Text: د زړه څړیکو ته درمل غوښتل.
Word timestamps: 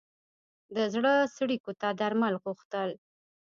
د 0.75 0.77
زړه 0.93 1.13
څړیکو 1.37 1.71
ته 1.81 1.87
درمل 1.99 2.35
غوښتل. 2.43 2.89